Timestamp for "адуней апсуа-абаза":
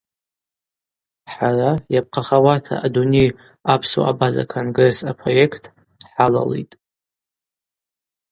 2.85-4.43